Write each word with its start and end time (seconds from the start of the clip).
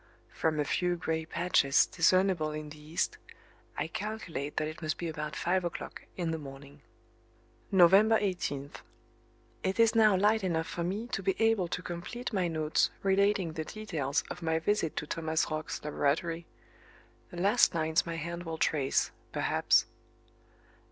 From 0.33 0.59
a 0.59 0.65
few 0.65 0.95
gray 0.95 1.25
patches 1.27 1.85
discernable 1.85 2.49
in 2.53 2.71
the 2.71 2.81
east, 2.81 3.19
I 3.77 3.85
calculate 3.85 4.57
that 4.57 4.67
it 4.67 4.81
must 4.81 4.97
be 4.97 5.07
about 5.07 5.35
five 5.35 5.63
o'clock 5.63 6.05
in 6.17 6.31
the 6.31 6.39
morning. 6.39 6.81
November 7.71 8.17
18. 8.19 8.71
It 9.61 9.79
is 9.79 9.93
now 9.93 10.17
light 10.17 10.43
enough 10.43 10.65
for 10.65 10.83
me 10.83 11.05
to 11.09 11.21
be 11.21 11.35
able 11.37 11.67
to 11.67 11.83
complete 11.83 12.33
my 12.33 12.47
notes 12.47 12.89
relating 13.03 13.53
the 13.53 13.63
details 13.63 14.23
of 14.31 14.41
my 14.41 14.57
visit 14.57 14.95
to 14.95 15.05
Thomas 15.05 15.51
Roch's 15.51 15.83
laboratory 15.83 16.47
the 17.29 17.37
last 17.37 17.75
lines 17.75 18.03
my 18.03 18.15
hand 18.15 18.41
will 18.41 18.57
trace, 18.57 19.11
perhaps. 19.31 19.85